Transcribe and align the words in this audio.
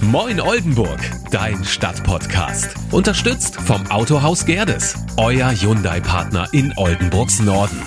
Moin 0.00 0.40
Oldenburg, 0.40 1.00
dein 1.32 1.62
Stadtpodcast. 1.64 2.74
Unterstützt 2.92 3.56
vom 3.60 3.84
Autohaus 3.90 4.46
Gerdes, 4.46 4.94
euer 5.16 5.50
Hyundai-Partner 5.50 6.48
in 6.52 6.72
Oldenburgs 6.76 7.40
Norden. 7.40 7.82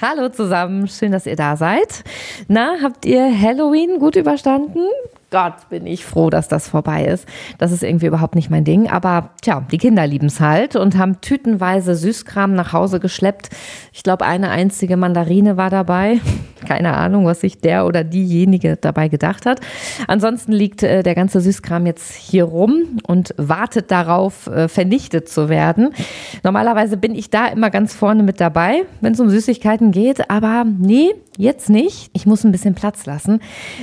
Hallo 0.00 0.30
zusammen, 0.30 0.88
schön, 0.88 1.12
dass 1.12 1.26
ihr 1.26 1.36
da 1.36 1.56
seid. 1.56 2.04
Na, 2.48 2.76
habt 2.82 3.04
ihr 3.04 3.22
Halloween 3.38 3.98
gut 3.98 4.16
überstanden? 4.16 4.86
Gott, 5.30 5.68
bin 5.68 5.86
ich 5.86 6.04
froh, 6.04 6.28
dass 6.28 6.48
das 6.48 6.68
vorbei 6.68 7.04
ist. 7.04 7.24
Das 7.58 7.70
ist 7.70 7.84
irgendwie 7.84 8.06
überhaupt 8.06 8.34
nicht 8.34 8.50
mein 8.50 8.64
Ding. 8.64 8.90
Aber 8.90 9.30
tja, 9.42 9.64
die 9.70 9.78
Kinder 9.78 10.04
lieben 10.04 10.26
es 10.26 10.40
halt 10.40 10.74
und 10.74 10.98
haben 10.98 11.20
tütenweise 11.20 11.94
Süßkram 11.94 12.52
nach 12.52 12.72
Hause 12.72 12.98
geschleppt. 12.98 13.48
Ich 13.92 14.02
glaube, 14.02 14.24
eine 14.24 14.50
einzige 14.50 14.96
Mandarine 14.96 15.56
war 15.56 15.70
dabei. 15.70 16.20
Keine 16.66 16.96
Ahnung, 16.96 17.26
was 17.26 17.42
sich 17.42 17.60
der 17.60 17.86
oder 17.86 18.02
diejenige 18.02 18.76
dabei 18.76 19.06
gedacht 19.06 19.46
hat. 19.46 19.60
Ansonsten 20.08 20.50
liegt 20.50 20.82
äh, 20.82 21.04
der 21.04 21.14
ganze 21.14 21.40
Süßkram 21.40 21.86
jetzt 21.86 22.12
hier 22.12 22.44
rum 22.44 22.98
und 23.06 23.32
wartet 23.36 23.92
darauf, 23.92 24.48
äh, 24.48 24.66
vernichtet 24.66 25.28
zu 25.28 25.48
werden. 25.48 25.90
Normalerweise 26.42 26.96
bin 26.96 27.14
ich 27.14 27.30
da 27.30 27.46
immer 27.46 27.70
ganz 27.70 27.94
vorne 27.94 28.24
mit 28.24 28.40
dabei, 28.40 28.82
wenn 29.00 29.12
es 29.12 29.20
um 29.20 29.30
Süßigkeiten 29.30 29.92
geht. 29.92 30.28
Aber 30.28 30.64
nee, 30.64 31.12
jetzt 31.40 31.70
nicht. 31.70 32.10
Ich 32.12 32.26
muss 32.26 32.44
ein 32.44 32.52
bisschen 32.52 32.74
Platz 32.74 33.06
lassen, 33.06 33.40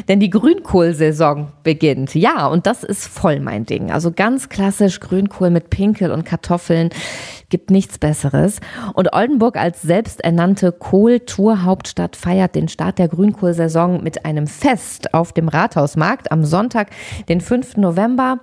denn 0.08 0.20
die 0.20 0.30
Grünkohlsaison 0.30 1.48
beginnt. 1.64 2.14
Ja, 2.16 2.48
und 2.48 2.68
das 2.68 2.84
ist 2.84 3.08
voll 3.08 3.40
mein 3.40 3.66
Ding. 3.66 3.92
Also 3.92 4.12
ganz 4.12 4.50
klassisch 4.50 5.00
Grünkohl 5.00 5.50
mit 5.50 5.70
Pinkel 5.70 6.12
und 6.12 6.24
Kartoffeln. 6.24 6.90
Gibt 7.50 7.72
nichts 7.72 7.98
Besseres. 7.98 8.60
Und 8.94 9.14
Oldenburg 9.14 9.56
als 9.56 9.82
selbsternannte 9.82 10.72
Kohltourhauptstadt 10.74 12.16
feiert 12.16 12.56
den 12.56 12.68
Start 12.68 13.00
der 13.00 13.08
Grünkohlsaison 13.08 14.04
mit 14.04 14.26
einem 14.26 14.48
Fest 14.48 15.14
auf 15.14 15.32
dem 15.32 15.48
Rathausmarkt 15.48 16.32
am 16.32 16.44
Sonntag, 16.44 16.90
den 17.30 17.42
5. 17.42 17.78
November. 17.78 18.40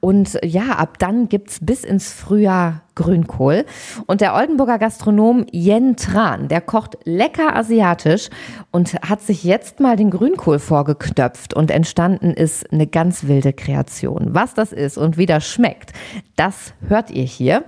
Und 0.00 0.38
ja, 0.44 0.76
ab 0.76 0.98
dann 0.98 1.28
gibt's 1.28 1.58
bis 1.60 1.84
ins 1.84 2.12
Frühjahr 2.12 2.83
Grünkohl. 2.94 3.64
Und 4.06 4.20
der 4.20 4.34
Oldenburger 4.34 4.78
Gastronom 4.78 5.46
Jen 5.50 5.96
Tran, 5.96 6.48
der 6.48 6.60
kocht 6.60 6.98
lecker 7.04 7.56
asiatisch 7.56 8.30
und 8.70 8.94
hat 9.02 9.20
sich 9.20 9.44
jetzt 9.44 9.80
mal 9.80 9.96
den 9.96 10.10
Grünkohl 10.10 10.58
vorgeknöpft 10.58 11.54
und 11.54 11.70
entstanden 11.70 12.30
ist 12.30 12.72
eine 12.72 12.86
ganz 12.86 13.26
wilde 13.26 13.52
Kreation. 13.52 14.28
Was 14.32 14.54
das 14.54 14.72
ist 14.72 14.98
und 14.98 15.16
wie 15.16 15.26
das 15.26 15.46
schmeckt, 15.46 15.92
das 16.36 16.74
hört 16.88 17.10
ihr 17.10 17.24
hier. 17.24 17.64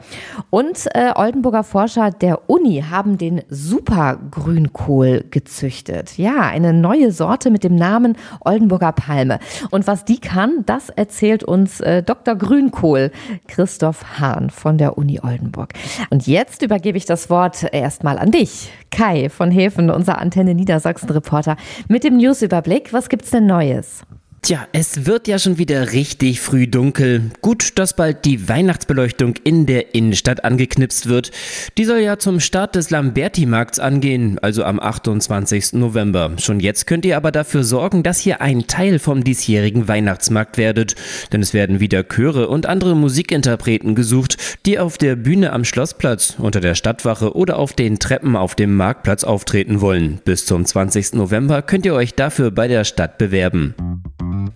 Und 0.50 0.86
äh, 0.94 1.12
Oldenburger 1.14 1.64
Forscher 1.64 2.10
der 2.10 2.48
Uni 2.48 2.84
haben 2.88 3.18
den 3.18 3.42
Supergrünkohl 3.48 5.24
gezüchtet. 5.30 6.18
Ja, 6.18 6.40
eine 6.40 6.72
neue 6.72 7.12
Sorte 7.12 7.50
mit 7.50 7.64
dem 7.64 7.76
Namen 7.76 8.16
Oldenburger 8.40 8.92
Palme. 8.92 9.38
Und 9.70 9.86
was 9.86 10.04
die 10.04 10.18
kann, 10.18 10.64
das 10.66 10.88
erzählt 10.90 11.44
uns 11.44 11.80
äh, 11.80 12.02
Dr. 12.02 12.34
Grünkohl, 12.34 13.10
Christoph 13.46 14.18
Hahn 14.18 14.50
von 14.50 14.78
der 14.78 14.98
Uni 14.98 15.15
Oldenburg. 15.22 15.74
Und 16.10 16.26
jetzt 16.26 16.62
übergebe 16.62 16.98
ich 16.98 17.06
das 17.06 17.30
Wort 17.30 17.66
erstmal 17.72 18.18
an 18.18 18.30
dich, 18.30 18.70
Kai 18.90 19.28
von 19.28 19.50
Häfen, 19.50 19.90
unser 19.90 20.18
Antenne 20.18 20.54
Niedersachsen-Reporter, 20.54 21.56
mit 21.88 22.04
dem 22.04 22.16
Newsüberblick. 22.16 22.92
Was 22.92 23.08
gibt's 23.08 23.30
denn 23.30 23.46
Neues? 23.46 24.02
Tja, 24.46 24.68
es 24.70 25.06
wird 25.06 25.26
ja 25.26 25.40
schon 25.40 25.58
wieder 25.58 25.90
richtig 25.90 26.40
früh 26.40 26.68
dunkel. 26.68 27.30
Gut, 27.40 27.80
dass 27.80 27.96
bald 27.96 28.24
die 28.24 28.48
Weihnachtsbeleuchtung 28.48 29.34
in 29.42 29.66
der 29.66 29.96
Innenstadt 29.96 30.44
angeknipst 30.44 31.08
wird. 31.08 31.32
Die 31.76 31.84
soll 31.84 31.98
ja 31.98 32.16
zum 32.20 32.38
Start 32.38 32.76
des 32.76 32.90
Lamberti-Markts 32.90 33.80
angehen, 33.80 34.38
also 34.38 34.62
am 34.62 34.78
28. 34.78 35.72
November. 35.72 36.30
Schon 36.38 36.60
jetzt 36.60 36.86
könnt 36.86 37.04
ihr 37.04 37.16
aber 37.16 37.32
dafür 37.32 37.64
sorgen, 37.64 38.04
dass 38.04 38.24
ihr 38.24 38.40
ein 38.40 38.68
Teil 38.68 39.00
vom 39.00 39.24
diesjährigen 39.24 39.88
Weihnachtsmarkt 39.88 40.58
werdet. 40.58 40.94
Denn 41.32 41.42
es 41.42 41.52
werden 41.52 41.80
wieder 41.80 42.04
Chöre 42.04 42.46
und 42.46 42.66
andere 42.66 42.94
Musikinterpreten 42.94 43.96
gesucht, 43.96 44.36
die 44.64 44.78
auf 44.78 44.96
der 44.96 45.16
Bühne 45.16 45.52
am 45.52 45.64
Schlossplatz, 45.64 46.36
unter 46.38 46.60
der 46.60 46.76
Stadtwache 46.76 47.34
oder 47.34 47.58
auf 47.58 47.72
den 47.72 47.98
Treppen 47.98 48.36
auf 48.36 48.54
dem 48.54 48.76
Marktplatz 48.76 49.24
auftreten 49.24 49.80
wollen. 49.80 50.20
Bis 50.24 50.46
zum 50.46 50.64
20. 50.64 51.14
November 51.14 51.62
könnt 51.62 51.84
ihr 51.84 51.94
euch 51.94 52.14
dafür 52.14 52.52
bei 52.52 52.68
der 52.68 52.84
Stadt 52.84 53.18
bewerben. 53.18 53.74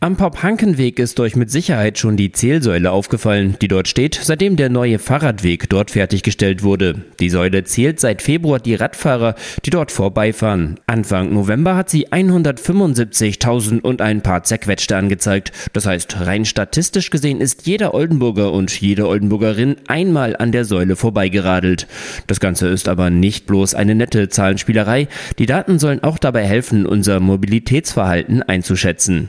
Am 0.03 0.17
Pop-Hankenweg 0.17 0.99
ist 0.99 1.21
euch 1.21 1.37
mit 1.37 1.51
Sicherheit 1.51 1.99
schon 1.99 2.17
die 2.17 2.33
Zählsäule 2.33 2.91
aufgefallen, 2.91 3.57
die 3.61 3.69
dort 3.69 3.87
steht, 3.87 4.19
seitdem 4.23 4.57
der 4.57 4.71
neue 4.71 4.99
Fahrradweg 4.99 5.69
dort 5.69 5.91
fertiggestellt 5.91 6.63
wurde. 6.63 7.03
Die 7.21 7.29
Säule 7.29 7.65
zählt 7.65 8.01
seit 8.01 8.23
Februar 8.23 8.61
die 8.61 8.77
Radfahrer, 8.77 9.35
die 9.63 9.69
dort 9.69 9.93
vorbeifahren. 9.93 10.81
Anfang 10.87 11.35
November 11.35 11.77
hat 11.77 11.91
sie 11.91 12.09
175.000 12.09 13.83
und 13.83 14.01
ein 14.01 14.23
paar 14.23 14.43
zerquetschte 14.43 14.97
angezeigt. 14.97 15.53
Das 15.75 15.85
heißt, 15.85 16.19
rein 16.21 16.47
statistisch 16.47 17.11
gesehen 17.11 17.43
ist 17.43 17.67
jeder 17.67 17.93
Oldenburger 17.93 18.55
und 18.55 18.81
jede 18.81 19.07
Oldenburgerin 19.07 19.77
einmal 19.87 20.35
an 20.35 20.51
der 20.51 20.65
Säule 20.65 20.97
vorbeigeradelt. 20.97 21.87
Das 22.27 22.41
Ganze 22.41 22.69
ist 22.69 22.89
aber 22.89 23.11
nicht 23.11 23.47
bloß 23.47 23.75
eine 23.75 23.95
nette 23.95 24.31
Zahlenspielerei. 24.31 25.09
Die 25.39 25.45
Daten 25.45 25.79
sollen 25.79 26.03
auch 26.03 26.17
dabei 26.17 26.47
helfen, 26.47 26.87
unser 26.87 27.21
Mobilitätsverhalten 27.21 28.43
einzuschätzen. 28.43 29.29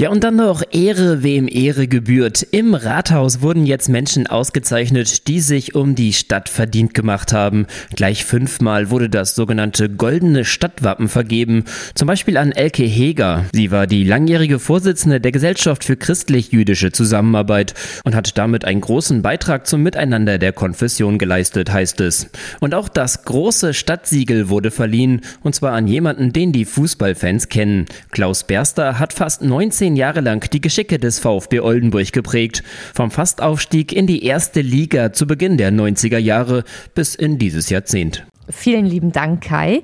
Ja, 0.00 0.08
und 0.08 0.24
dann 0.24 0.36
noch 0.36 0.62
Ehre, 0.70 1.22
wem 1.22 1.46
Ehre 1.46 1.86
gebührt. 1.86 2.42
Im 2.52 2.72
Rathaus 2.72 3.42
wurden 3.42 3.66
jetzt 3.66 3.90
Menschen 3.90 4.26
ausgezeichnet, 4.26 5.28
die 5.28 5.40
sich 5.40 5.74
um 5.74 5.94
die 5.94 6.14
Stadt 6.14 6.48
verdient 6.48 6.94
gemacht 6.94 7.34
haben. 7.34 7.66
Gleich 7.94 8.24
fünfmal 8.24 8.88
wurde 8.88 9.10
das 9.10 9.34
sogenannte 9.34 9.90
Goldene 9.90 10.46
Stadtwappen 10.46 11.10
vergeben. 11.10 11.64
Zum 11.94 12.08
Beispiel 12.08 12.38
an 12.38 12.52
Elke 12.52 12.84
Heger. 12.84 13.44
Sie 13.52 13.70
war 13.70 13.86
die 13.86 14.02
langjährige 14.04 14.58
Vorsitzende 14.58 15.20
der 15.20 15.32
Gesellschaft 15.32 15.84
für 15.84 15.98
christlich-jüdische 15.98 16.92
Zusammenarbeit 16.92 17.74
und 18.02 18.14
hat 18.14 18.38
damit 18.38 18.64
einen 18.64 18.80
großen 18.80 19.20
Beitrag 19.20 19.66
zum 19.66 19.82
Miteinander 19.82 20.38
der 20.38 20.54
Konfession 20.54 21.18
geleistet, 21.18 21.70
heißt 21.70 22.00
es. 22.00 22.30
Und 22.60 22.74
auch 22.74 22.88
das 22.88 23.24
große 23.24 23.74
Stadtsiegel 23.74 24.48
wurde 24.48 24.70
verliehen, 24.70 25.20
und 25.42 25.54
zwar 25.54 25.72
an 25.72 25.86
jemanden, 25.86 26.32
den 26.32 26.52
die 26.52 26.64
Fußballfans 26.64 27.50
kennen. 27.50 27.84
Klaus 28.12 28.44
Berster 28.44 28.98
hat 28.98 29.12
fast 29.12 29.42
19 29.42 29.89
Jahre 29.96 30.20
lang 30.20 30.48
die 30.50 30.60
Geschicke 30.60 30.98
des 30.98 31.18
VfB 31.18 31.60
Oldenburg 31.60 32.12
geprägt. 32.12 32.62
Vom 32.94 33.10
Fastaufstieg 33.10 33.92
in 33.92 34.06
die 34.06 34.24
erste 34.24 34.60
Liga 34.60 35.12
zu 35.12 35.26
Beginn 35.26 35.56
der 35.56 35.70
90er 35.72 36.18
Jahre 36.18 36.64
bis 36.94 37.14
in 37.14 37.38
dieses 37.38 37.70
Jahrzehnt. 37.70 38.26
Vielen 38.50 38.84
lieben 38.84 39.12
Dank, 39.12 39.42
Kai. 39.42 39.82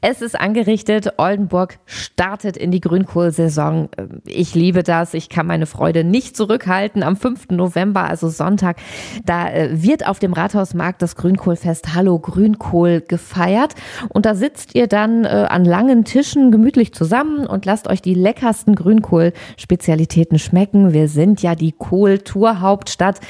Es 0.00 0.20
ist 0.20 0.38
angerichtet. 0.38 1.14
Oldenburg 1.16 1.78
startet 1.86 2.56
in 2.56 2.70
die 2.70 2.80
Grünkohlsaison. 2.80 3.88
Ich 4.26 4.54
liebe 4.54 4.82
das. 4.82 5.14
Ich 5.14 5.28
kann 5.28 5.46
meine 5.46 5.66
Freude 5.66 6.04
nicht 6.04 6.36
zurückhalten. 6.36 7.02
Am 7.02 7.16
5. 7.16 7.50
November, 7.50 8.04
also 8.04 8.28
Sonntag, 8.28 8.76
da 9.24 9.50
äh, 9.50 9.82
wird 9.82 10.06
auf 10.06 10.18
dem 10.18 10.32
Rathausmarkt 10.32 11.00
das 11.00 11.16
Grünkohlfest 11.16 11.94
Hallo 11.94 12.18
Grünkohl 12.18 13.00
gefeiert. 13.00 13.74
Und 14.10 14.26
da 14.26 14.34
sitzt 14.34 14.74
ihr 14.74 14.86
dann 14.86 15.24
äh, 15.24 15.46
an 15.48 15.64
langen 15.64 16.04
Tischen 16.04 16.52
gemütlich 16.52 16.92
zusammen 16.92 17.46
und 17.46 17.64
lasst 17.64 17.88
euch 17.88 18.02
die 18.02 18.14
leckersten 18.14 18.74
Grünkohl-Spezialitäten 18.74 20.38
schmecken. 20.38 20.92
Wir 20.92 21.08
sind 21.08 21.42
ja 21.42 21.54
die 21.54 21.72
Kohl-Tour-Hauptstadt. 21.72 23.20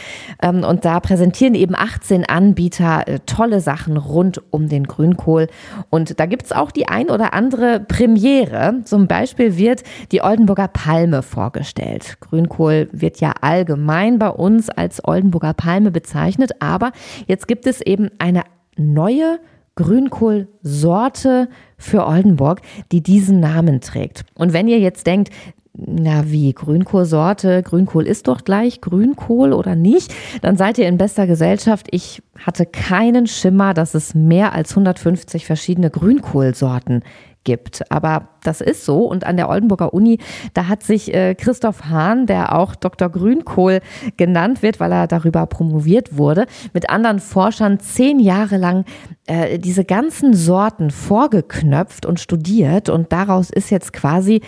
Ähm, 0.43 0.65
und 0.65 0.85
da 0.85 1.01
präsentieren 1.01 1.55
eben 1.55 1.77
18 1.77 2.25
Anbieter 2.25 3.07
äh, 3.07 3.21
tolle 3.27 3.61
Sachen 3.61 3.97
rund 3.97 4.43
um 4.51 4.69
den 4.69 4.74
den 4.75 4.85
Grünkohl. 4.85 5.49
Und 5.91 6.21
da 6.21 6.27
gibt 6.27 6.45
es 6.45 6.53
auch 6.53 6.71
die 6.71 6.89
ein 6.89 7.11
oder 7.11 7.33
andere 7.33 7.81
Premiere. 7.81 8.81
Zum 8.85 9.07
Beispiel 9.07 9.57
wird 9.57 9.83
die 10.13 10.23
Oldenburger 10.23 10.69
Palme 10.69 11.23
vorgestellt. 11.23 12.17
Grünkohl 12.21 12.89
wird 12.93 13.21
ja 13.21 13.33
allgemein 13.41 14.19
bei 14.19 14.29
uns 14.31 14.69
als 14.69 15.03
Oldenburger 15.05 15.55
Palme 15.55 15.91
bezeichnet, 15.91 16.53
aber 16.61 16.93
jetzt 17.27 17.49
gibt 17.49 17.67
es 17.67 17.81
eben 17.81 18.11
eine 18.19 18.43
neue 18.77 19.39
Grünkohlsorte 19.77 21.49
für 21.79 22.07
Oldenburg, 22.07 22.61
die 22.93 23.03
diesen 23.03 23.41
Namen 23.41 23.81
trägt. 23.81 24.25
Und 24.35 24.53
wenn 24.53 24.69
ihr 24.69 24.79
jetzt 24.79 25.07
denkt, 25.07 25.31
na 25.77 26.31
wie, 26.31 26.53
Grünkohlsorte, 26.53 27.63
Grünkohl 27.63 28.07
ist 28.07 28.29
doch 28.29 28.45
gleich 28.45 28.81
Grünkohl 28.81 29.53
oder 29.53 29.75
nicht, 29.75 30.15
dann 30.41 30.57
seid 30.57 30.79
ihr 30.79 30.87
in 30.87 30.99
bester 30.99 31.27
Gesellschaft. 31.27 31.89
Ich 31.91 32.23
hatte 32.39 32.65
keinen 32.65 33.27
Schimmer, 33.27 33.75
dass 33.75 33.95
es 33.95 34.15
mehr 34.15 34.53
als 34.53 34.71
150 34.71 35.47
verschiedene 35.47 35.91
Grünkohlsorten 35.91 37.03
gibt. 37.45 37.91
Aber 37.91 38.29
das 38.43 38.61
ist 38.61 38.85
so. 38.85 39.05
Und 39.05 39.25
an 39.25 39.37
der 39.37 39.49
Oldenburger 39.49 39.95
Uni, 39.95 40.19
da 40.55 40.67
hat 40.67 40.83
sich 40.83 41.15
äh, 41.15 41.35
Christoph 41.35 41.85
Hahn, 41.85 42.27
der 42.27 42.57
auch 42.57 42.75
Dr. 42.75 43.11
Grünkohl 43.11 43.81
genannt 44.17 44.63
wird, 44.63 44.81
weil 44.81 44.93
er 44.93 45.07
darüber 45.07 45.47
promoviert 45.47 46.17
wurde, 46.17 46.47
mit 46.73 46.91
anderen 46.91 47.21
Forschern 47.21 47.79
zehn 47.81 48.19
Jahre 48.19 48.57
lang 48.57 48.85
äh, 49.27 49.59
diese 49.59 49.85
ganzen 49.85 50.35
Sorten 50.35 50.91
vorgeknöpft 50.91 52.07
und 52.07 52.19
studiert. 52.19 52.89
Und 52.89 53.13
daraus 53.13 53.51
ist 53.51 53.71
jetzt 53.71 53.93
quasi 53.93 54.41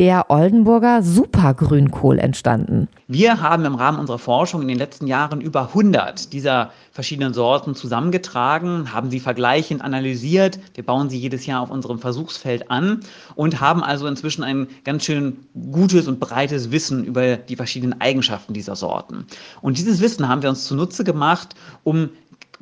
der 0.00 0.30
Oldenburger 0.30 1.02
Supergrünkohl 1.02 2.18
entstanden. 2.18 2.88
Wir 3.06 3.42
haben 3.42 3.66
im 3.66 3.74
Rahmen 3.74 3.98
unserer 3.98 4.18
Forschung 4.18 4.62
in 4.62 4.68
den 4.68 4.78
letzten 4.78 5.06
Jahren 5.06 5.42
über 5.42 5.68
100 5.68 6.32
dieser 6.32 6.72
verschiedenen 6.90 7.34
Sorten 7.34 7.74
zusammengetragen, 7.74 8.94
haben 8.94 9.10
sie 9.10 9.20
vergleichend 9.20 9.82
analysiert. 9.82 10.58
Wir 10.72 10.86
bauen 10.86 11.10
sie 11.10 11.18
jedes 11.18 11.44
Jahr 11.44 11.60
auf 11.60 11.70
unserem 11.70 11.98
Versuchsfeld 11.98 12.70
an 12.70 13.00
und 13.34 13.60
haben 13.60 13.84
also 13.84 14.06
inzwischen 14.06 14.42
ein 14.42 14.68
ganz 14.84 15.04
schön 15.04 15.36
gutes 15.70 16.08
und 16.08 16.18
breites 16.18 16.70
Wissen 16.70 17.04
über 17.04 17.36
die 17.36 17.56
verschiedenen 17.56 18.00
Eigenschaften 18.00 18.54
dieser 18.54 18.76
Sorten. 18.76 19.26
Und 19.60 19.76
dieses 19.76 20.00
Wissen 20.00 20.26
haben 20.30 20.40
wir 20.40 20.48
uns 20.48 20.64
zunutze 20.64 21.04
gemacht, 21.04 21.54
um 21.84 22.08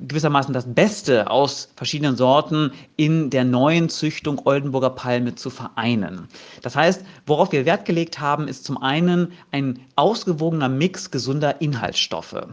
gewissermaßen 0.01 0.55
das 0.55 0.73
Beste 0.73 1.31
aus 1.31 1.71
verschiedenen 1.77 2.17
Sorten 2.17 2.73
in 2.97 3.31
der 3.31 3.45
neuen 3.45 3.89
Züchtung 3.89 4.41
Oldenburger 4.45 4.91
Palme 4.91 5.35
zu 5.35 5.51
vereinen. 5.51 6.29
Das 6.63 6.77
heißt, 6.77 7.05
worauf 7.27 7.53
wir 7.53 7.67
Wert 7.67 7.85
gelegt 7.85 8.21
haben, 8.21 8.49
ist 8.49 8.65
zum 8.65 8.79
einen 8.79 9.33
ein 9.51 9.81
ausgewogener 9.97 10.69
Mix 10.69 11.11
gesunder 11.11 11.61
Inhaltsstoffe. 11.61 12.47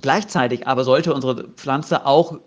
Gleichzeitig 0.00 0.66
aber 0.66 0.84
sollte 0.84 1.12
unsere 1.12 1.48
Pflanze 1.48 2.06
auch 2.06 2.38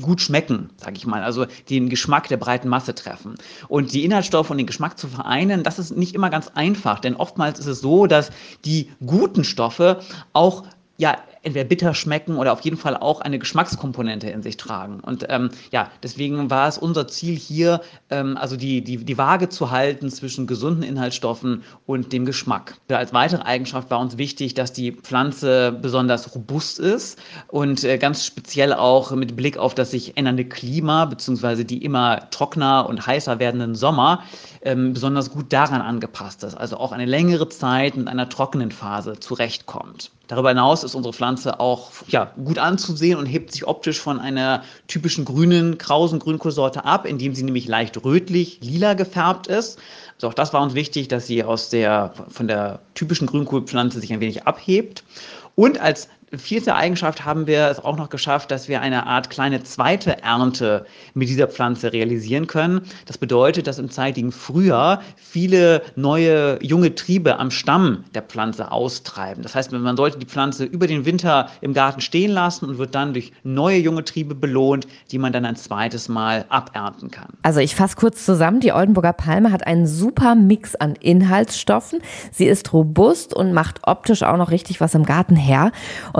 gut 0.00 0.20
schmecken, 0.20 0.70
sage 0.76 0.96
ich 0.96 1.06
mal, 1.06 1.22
also 1.22 1.46
den 1.68 1.88
Geschmack 1.88 2.28
der 2.28 2.36
breiten 2.36 2.68
Masse 2.68 2.94
treffen. 2.94 3.34
Und 3.68 3.92
die 3.92 4.04
Inhaltsstoffe 4.04 4.50
und 4.50 4.58
den 4.58 4.66
Geschmack 4.66 4.98
zu 4.98 5.08
vereinen, 5.08 5.64
das 5.64 5.78
ist 5.78 5.96
nicht 5.96 6.14
immer 6.14 6.30
ganz 6.30 6.48
einfach, 6.54 7.00
denn 7.00 7.16
oftmals 7.16 7.58
ist 7.58 7.66
es 7.66 7.80
so, 7.80 8.06
dass 8.06 8.30
die 8.64 8.90
guten 9.04 9.42
Stoffe 9.42 10.00
auch 10.32 10.64
ja 10.98 11.16
entweder 11.42 11.64
bitter 11.64 11.94
schmecken 11.94 12.36
oder 12.36 12.52
auf 12.52 12.60
jeden 12.60 12.76
Fall 12.76 12.96
auch 12.96 13.20
eine 13.20 13.38
Geschmackskomponente 13.38 14.28
in 14.30 14.42
sich 14.42 14.56
tragen. 14.56 15.00
Und 15.00 15.26
ähm, 15.28 15.50
ja, 15.70 15.90
deswegen 16.02 16.50
war 16.50 16.68
es 16.68 16.78
unser 16.78 17.08
Ziel 17.08 17.36
hier, 17.36 17.80
ähm, 18.10 18.36
also 18.36 18.56
die, 18.56 18.82
die, 18.82 18.98
die 19.04 19.18
Waage 19.18 19.48
zu 19.48 19.70
halten 19.70 20.10
zwischen 20.10 20.46
gesunden 20.46 20.82
Inhaltsstoffen 20.82 21.62
und 21.86 22.12
dem 22.12 22.26
Geschmack. 22.26 22.76
Als 22.88 23.12
weitere 23.12 23.42
Eigenschaft 23.42 23.90
war 23.90 24.00
uns 24.00 24.18
wichtig, 24.18 24.54
dass 24.54 24.72
die 24.72 24.92
Pflanze 24.92 25.72
besonders 25.80 26.34
robust 26.34 26.78
ist 26.78 27.18
und 27.48 27.84
äh, 27.84 27.98
ganz 27.98 28.26
speziell 28.26 28.72
auch 28.72 29.10
mit 29.12 29.36
Blick 29.36 29.56
auf 29.56 29.74
das 29.74 29.90
sich 29.90 30.16
ändernde 30.16 30.44
Klima 30.44 31.06
beziehungsweise 31.06 31.64
die 31.64 31.82
immer 31.84 32.30
trockener 32.30 32.86
und 32.88 33.06
heißer 33.06 33.38
werdenden 33.38 33.74
Sommer 33.74 34.24
ähm, 34.62 34.92
besonders 34.92 35.30
gut 35.30 35.52
daran 35.52 35.80
angepasst 35.80 36.44
ist, 36.44 36.54
also 36.54 36.76
auch 36.76 36.92
eine 36.92 37.06
längere 37.06 37.48
Zeit 37.48 37.96
mit 37.96 38.08
einer 38.08 38.28
trockenen 38.28 38.70
Phase 38.70 39.18
zurechtkommt. 39.18 40.10
Darüber 40.30 40.50
hinaus 40.50 40.84
ist 40.84 40.94
unsere 40.94 41.12
Pflanze 41.12 41.29
auch 41.46 41.90
ja, 42.08 42.32
gut 42.44 42.58
anzusehen 42.58 43.18
und 43.18 43.26
hebt 43.26 43.52
sich 43.52 43.66
optisch 43.66 44.00
von 44.00 44.18
einer 44.18 44.62
typischen 44.88 45.24
grünen, 45.24 45.78
krausen 45.78 46.18
Grünkohlsorte 46.18 46.84
ab, 46.84 47.06
indem 47.06 47.34
sie 47.34 47.42
nämlich 47.42 47.66
leicht 47.66 48.04
rötlich, 48.04 48.58
lila 48.62 48.94
gefärbt 48.94 49.46
ist. 49.46 49.78
Also 50.16 50.28
auch 50.28 50.34
das 50.34 50.52
war 50.52 50.62
uns 50.62 50.74
wichtig, 50.74 51.08
dass 51.08 51.26
sie 51.26 51.44
aus 51.44 51.70
der, 51.70 52.12
von 52.28 52.46
der 52.46 52.80
typischen 52.94 53.26
Grünkohlpflanze 53.26 54.00
sich 54.00 54.12
ein 54.12 54.20
wenig 54.20 54.46
abhebt. 54.46 55.04
Und 55.54 55.80
als 55.80 56.08
vierte 56.38 56.74
Eigenschaft 56.74 57.24
haben 57.24 57.46
wir 57.46 57.68
es 57.68 57.80
auch 57.80 57.96
noch 57.96 58.08
geschafft, 58.08 58.50
dass 58.50 58.68
wir 58.68 58.80
eine 58.80 59.06
Art 59.06 59.30
kleine 59.30 59.62
zweite 59.62 60.22
Ernte 60.22 60.86
mit 61.14 61.28
dieser 61.28 61.48
Pflanze 61.48 61.92
realisieren 61.92 62.46
können. 62.46 62.82
Das 63.06 63.18
bedeutet, 63.18 63.66
dass 63.66 63.78
im 63.78 63.90
zeitigen 63.90 64.30
Frühjahr 64.30 65.02
viele 65.16 65.82
neue 65.96 66.62
junge 66.62 66.94
Triebe 66.94 67.38
am 67.38 67.50
Stamm 67.50 68.04
der 68.14 68.22
Pflanze 68.22 68.70
austreiben. 68.70 69.42
Das 69.42 69.54
heißt, 69.54 69.72
man 69.72 69.96
sollte 69.96 70.18
die 70.18 70.26
Pflanze 70.26 70.64
über 70.64 70.86
den 70.86 71.04
Winter 71.04 71.48
im 71.60 71.74
Garten 71.74 72.00
stehen 72.00 72.30
lassen 72.30 72.66
und 72.66 72.78
wird 72.78 72.94
dann 72.94 73.12
durch 73.12 73.32
neue 73.42 73.78
junge 73.78 74.04
Triebe 74.04 74.34
belohnt, 74.34 74.86
die 75.10 75.18
man 75.18 75.32
dann 75.32 75.44
ein 75.44 75.56
zweites 75.56 76.08
Mal 76.08 76.44
abernten 76.48 77.10
kann. 77.10 77.28
Also 77.42 77.60
ich 77.60 77.74
fasse 77.74 77.96
kurz 77.96 78.24
zusammen, 78.24 78.60
die 78.60 78.72
Oldenburger 78.72 79.12
Palme 79.12 79.50
hat 79.50 79.66
einen 79.66 79.86
super 79.86 80.34
Mix 80.34 80.76
an 80.76 80.94
Inhaltsstoffen. 80.94 82.00
Sie 82.30 82.46
ist 82.46 82.72
robust 82.72 83.34
und 83.34 83.52
macht 83.52 83.80
optisch 83.86 84.22
auch 84.22 84.36
noch 84.36 84.50
richtig 84.50 84.80
was 84.80 84.94
im 84.94 85.04
Garten 85.04 85.36
her. 85.36 85.72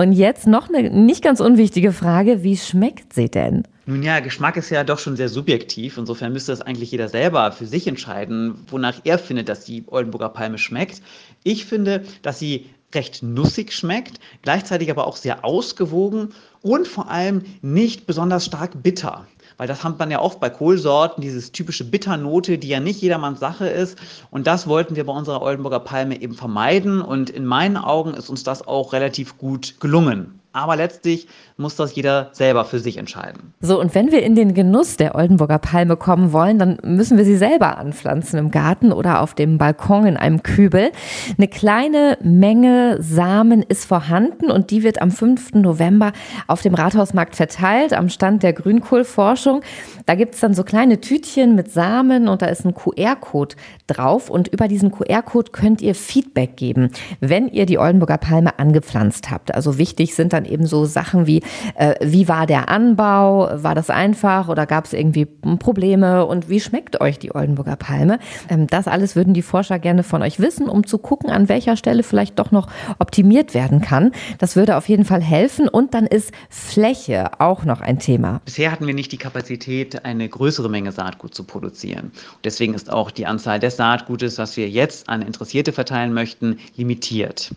Jetzt 0.09 0.47
noch 0.47 0.69
eine 0.69 0.89
nicht 0.89 1.23
ganz 1.23 1.39
unwichtige 1.39 1.91
Frage, 1.91 2.43
wie 2.43 2.57
schmeckt 2.57 3.13
sie 3.13 3.29
denn? 3.29 3.63
Nun 3.85 4.03
ja, 4.03 4.19
Geschmack 4.19 4.57
ist 4.57 4.69
ja 4.69 4.83
doch 4.83 4.99
schon 4.99 5.17
sehr 5.17 5.29
subjektiv. 5.29 5.97
Insofern 5.97 6.33
müsste 6.33 6.51
das 6.51 6.61
eigentlich 6.61 6.91
jeder 6.91 7.09
selber 7.09 7.51
für 7.51 7.65
sich 7.65 7.87
entscheiden, 7.87 8.55
wonach 8.67 9.01
er 9.03 9.19
findet, 9.19 9.49
dass 9.49 9.65
die 9.65 9.83
Oldenburger 9.87 10.29
Palme 10.29 10.57
schmeckt. 10.57 11.01
Ich 11.43 11.65
finde, 11.65 12.03
dass 12.21 12.39
sie 12.39 12.67
recht 12.95 13.23
nussig 13.23 13.73
schmeckt, 13.73 14.19
gleichzeitig 14.41 14.91
aber 14.91 15.07
auch 15.07 15.15
sehr 15.15 15.45
ausgewogen 15.45 16.29
und 16.61 16.87
vor 16.87 17.09
allem 17.09 17.43
nicht 17.61 18.05
besonders 18.05 18.45
stark 18.45 18.83
bitter 18.83 19.27
weil 19.61 19.67
das 19.67 19.83
hat 19.83 19.99
man 19.99 20.09
ja 20.09 20.19
oft 20.19 20.39
bei 20.39 20.49
Kohlsorten, 20.49 21.21
dieses 21.21 21.51
typische 21.51 21.85
Bitternote, 21.85 22.57
die 22.57 22.67
ja 22.67 22.79
nicht 22.79 22.99
jedermanns 22.99 23.39
Sache 23.39 23.67
ist. 23.67 23.95
Und 24.31 24.47
das 24.47 24.65
wollten 24.65 24.95
wir 24.95 25.05
bei 25.05 25.13
unserer 25.13 25.43
Oldenburger 25.43 25.81
Palme 25.81 26.19
eben 26.19 26.33
vermeiden. 26.33 26.99
Und 26.99 27.29
in 27.29 27.45
meinen 27.45 27.77
Augen 27.77 28.15
ist 28.15 28.27
uns 28.31 28.41
das 28.41 28.67
auch 28.67 28.91
relativ 28.91 29.37
gut 29.37 29.79
gelungen. 29.79 30.40
Aber 30.53 30.75
letztlich 30.75 31.27
muss 31.55 31.77
das 31.77 31.95
jeder 31.95 32.29
selber 32.33 32.65
für 32.65 32.79
sich 32.79 32.97
entscheiden. 32.97 33.53
So, 33.61 33.79
und 33.79 33.95
wenn 33.95 34.11
wir 34.11 34.21
in 34.23 34.35
den 34.35 34.53
Genuss 34.53 34.97
der 34.97 35.15
Oldenburger 35.15 35.59
Palme 35.59 35.95
kommen 35.95 36.33
wollen, 36.33 36.59
dann 36.59 36.77
müssen 36.83 37.17
wir 37.17 37.23
sie 37.23 37.37
selber 37.37 37.77
anpflanzen 37.77 38.37
im 38.37 38.51
Garten 38.51 38.91
oder 38.91 39.21
auf 39.21 39.33
dem 39.33 39.57
Balkon 39.57 40.05
in 40.05 40.17
einem 40.17 40.43
Kübel. 40.43 40.91
Eine 41.37 41.47
kleine 41.47 42.17
Menge 42.21 42.97
Samen 43.01 43.61
ist 43.61 43.85
vorhanden 43.85 44.51
und 44.51 44.71
die 44.71 44.83
wird 44.83 45.01
am 45.01 45.11
5. 45.11 45.53
November 45.53 46.11
auf 46.47 46.61
dem 46.61 46.73
Rathausmarkt 46.73 47.35
verteilt, 47.35 47.93
am 47.93 48.09
Stand 48.09 48.43
der 48.43 48.53
Grünkohlforschung. 48.53 49.61
Da 50.05 50.15
gibt 50.15 50.35
es 50.35 50.41
dann 50.41 50.53
so 50.53 50.63
kleine 50.63 50.99
Tütchen 50.99 51.55
mit 51.55 51.71
Samen 51.71 52.27
und 52.27 52.41
da 52.41 52.47
ist 52.47 52.65
ein 52.65 52.73
QR-Code 52.73 53.55
drauf 53.87 54.29
und 54.29 54.49
über 54.49 54.67
diesen 54.67 54.91
QR-Code 54.91 55.51
könnt 55.51 55.81
ihr 55.81 55.95
Feedback 55.95 56.57
geben, 56.57 56.91
wenn 57.21 57.47
ihr 57.47 57.65
die 57.65 57.77
Oldenburger 57.77 58.17
Palme 58.17 58.59
angepflanzt 58.59 59.31
habt. 59.31 59.53
Also 59.53 59.77
wichtig 59.77 60.15
sind 60.15 60.33
dann 60.33 60.40
eben 60.45 60.65
so 60.65 60.85
Sachen 60.85 61.27
wie, 61.27 61.41
äh, 61.75 61.95
wie 62.01 62.27
war 62.27 62.45
der 62.45 62.69
Anbau? 62.69 63.49
War 63.53 63.75
das 63.75 63.89
einfach 63.89 64.47
oder 64.47 64.65
gab 64.65 64.85
es 64.85 64.93
irgendwie 64.93 65.25
Probleme? 65.25 66.25
Und 66.25 66.49
wie 66.49 66.59
schmeckt 66.59 67.01
euch 67.01 67.19
die 67.19 67.33
Oldenburger 67.33 67.75
Palme? 67.75 68.19
Ähm, 68.49 68.67
das 68.67 68.87
alles 68.87 69.15
würden 69.15 69.33
die 69.33 69.41
Forscher 69.41 69.79
gerne 69.79 70.03
von 70.03 70.21
euch 70.21 70.39
wissen, 70.39 70.69
um 70.69 70.85
zu 70.85 70.97
gucken, 70.97 71.29
an 71.29 71.49
welcher 71.49 71.77
Stelle 71.77 72.03
vielleicht 72.03 72.39
doch 72.39 72.51
noch 72.51 72.67
optimiert 72.99 73.53
werden 73.53 73.81
kann. 73.81 74.11
Das 74.39 74.55
würde 74.55 74.77
auf 74.77 74.89
jeden 74.89 75.05
Fall 75.05 75.21
helfen. 75.21 75.67
Und 75.67 75.93
dann 75.93 76.05
ist 76.05 76.31
Fläche 76.49 77.39
auch 77.39 77.63
noch 77.65 77.81
ein 77.81 77.99
Thema. 77.99 78.41
Bisher 78.45 78.71
hatten 78.71 78.87
wir 78.87 78.93
nicht 78.93 79.11
die 79.11 79.17
Kapazität, 79.17 80.05
eine 80.05 80.27
größere 80.27 80.69
Menge 80.69 80.91
Saatgut 80.91 81.33
zu 81.33 81.43
produzieren. 81.43 82.11
Deswegen 82.43 82.73
ist 82.73 82.91
auch 82.91 83.11
die 83.11 83.25
Anzahl 83.25 83.59
des 83.59 83.77
Saatgutes, 83.77 84.37
was 84.37 84.57
wir 84.57 84.69
jetzt 84.69 85.09
an 85.09 85.21
Interessierte 85.21 85.71
verteilen 85.71 86.13
möchten, 86.13 86.57
limitiert. 86.75 87.51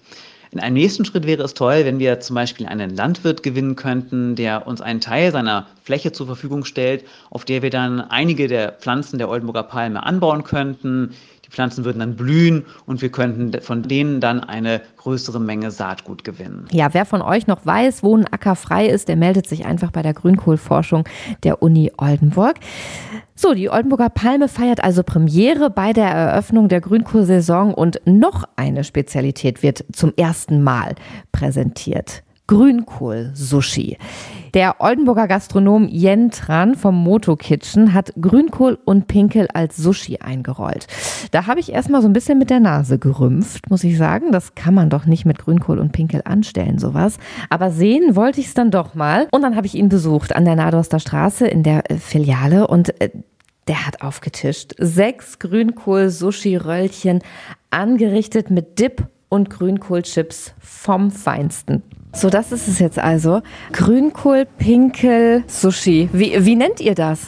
In 0.54 0.60
einem 0.60 0.74
nächsten 0.74 1.04
Schritt 1.04 1.26
wäre 1.26 1.42
es 1.42 1.54
toll, 1.54 1.84
wenn 1.84 1.98
wir 1.98 2.20
zum 2.20 2.34
Beispiel 2.34 2.66
einen 2.66 2.94
Landwirt 2.94 3.42
gewinnen 3.42 3.74
könnten, 3.74 4.36
der 4.36 4.68
uns 4.68 4.80
einen 4.80 5.00
Teil 5.00 5.32
seiner 5.32 5.66
Fläche 5.82 6.12
zur 6.12 6.26
Verfügung 6.26 6.64
stellt, 6.64 7.04
auf 7.30 7.44
der 7.44 7.62
wir 7.62 7.70
dann 7.70 8.00
einige 8.00 8.46
der 8.46 8.70
Pflanzen 8.70 9.18
der 9.18 9.28
Oldenburger 9.28 9.64
Palme 9.64 10.06
anbauen 10.06 10.44
könnten, 10.44 11.16
Pflanzen 11.50 11.84
würden 11.84 11.98
dann 11.98 12.16
blühen 12.16 12.64
und 12.86 13.02
wir 13.02 13.10
könnten 13.10 13.60
von 13.60 13.82
denen 13.82 14.20
dann 14.20 14.40
eine 14.40 14.80
größere 14.96 15.40
Menge 15.40 15.70
Saatgut 15.70 16.24
gewinnen. 16.24 16.66
Ja, 16.72 16.92
wer 16.92 17.06
von 17.06 17.22
euch 17.22 17.46
noch 17.46 17.64
weiß, 17.64 18.02
wo 18.02 18.16
ein 18.16 18.26
Acker 18.26 18.56
frei 18.56 18.86
ist, 18.86 19.08
der 19.08 19.16
meldet 19.16 19.48
sich 19.48 19.66
einfach 19.66 19.90
bei 19.90 20.02
der 20.02 20.14
Grünkohlforschung 20.14 21.04
der 21.42 21.62
Uni 21.62 21.92
Oldenburg. 21.96 22.56
So, 23.34 23.52
die 23.54 23.68
Oldenburger 23.68 24.10
Palme 24.10 24.48
feiert 24.48 24.82
also 24.82 25.02
Premiere 25.02 25.70
bei 25.70 25.92
der 25.92 26.06
Eröffnung 26.06 26.68
der 26.68 26.80
Grünkohlsaison 26.80 27.74
und 27.74 28.00
noch 28.04 28.44
eine 28.56 28.84
Spezialität 28.84 29.62
wird 29.62 29.84
zum 29.92 30.12
ersten 30.16 30.62
Mal 30.62 30.94
präsentiert. 31.32 32.22
Grünkohl-Sushi. 32.46 33.96
Der 34.54 34.76
Oldenburger 34.80 35.26
Gastronom 35.26 35.88
Jen 35.88 36.30
Tran 36.30 36.76
vom 36.76 36.94
Moto 36.94 37.34
Kitchen 37.34 37.92
hat 37.92 38.12
Grünkohl 38.20 38.78
und 38.84 39.08
Pinkel 39.08 39.48
als 39.52 39.76
Sushi 39.76 40.18
eingerollt. 40.18 40.86
Da 41.32 41.46
habe 41.48 41.58
ich 41.58 41.72
erstmal 41.72 42.02
so 42.02 42.08
ein 42.08 42.12
bisschen 42.12 42.38
mit 42.38 42.50
der 42.50 42.60
Nase 42.60 42.98
gerümpft, 42.98 43.68
muss 43.70 43.82
ich 43.82 43.98
sagen. 43.98 44.30
Das 44.30 44.54
kann 44.54 44.74
man 44.74 44.90
doch 44.90 45.06
nicht 45.06 45.24
mit 45.24 45.38
Grünkohl 45.38 45.80
und 45.80 45.92
Pinkel 45.92 46.22
anstellen, 46.24 46.78
sowas. 46.78 47.18
Aber 47.50 47.72
sehen 47.72 48.14
wollte 48.14 48.40
ich 48.40 48.46
es 48.46 48.54
dann 48.54 48.70
doch 48.70 48.94
mal. 48.94 49.26
Und 49.32 49.42
dann 49.42 49.56
habe 49.56 49.66
ich 49.66 49.74
ihn 49.74 49.88
besucht 49.88 50.36
an 50.36 50.44
der 50.44 50.54
Nadorster 50.54 51.00
Straße 51.00 51.48
in 51.48 51.62
der 51.64 51.90
äh, 51.90 51.96
Filiale 51.96 52.68
und 52.68 53.00
äh, 53.00 53.10
der 53.66 53.86
hat 53.86 54.02
aufgetischt. 54.02 54.74
Sechs 54.78 55.38
Grünkohl-Sushi-Röllchen 55.38 57.22
angerichtet 57.70 58.50
mit 58.50 58.78
Dip 58.78 59.08
und 59.30 59.50
Grünkohlchips 59.50 60.54
vom 60.60 61.10
Feinsten. 61.10 61.82
So, 62.14 62.30
das 62.30 62.52
ist 62.52 62.68
es 62.68 62.78
jetzt 62.78 62.98
also. 62.98 63.42
Grünkohl, 63.72 64.46
Pinkel, 64.58 65.42
Sushi. 65.48 66.08
Wie, 66.12 66.44
wie 66.44 66.54
nennt 66.54 66.80
ihr 66.80 66.94
das? 66.94 67.22